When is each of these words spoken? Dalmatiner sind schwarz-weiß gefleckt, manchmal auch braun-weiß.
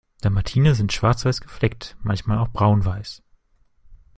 Dalmatiner 0.21 0.73
sind 0.73 0.91
schwarz-weiß 0.91 1.41
gefleckt, 1.41 1.95
manchmal 2.01 2.39
auch 2.39 2.47
braun-weiß. 2.47 3.21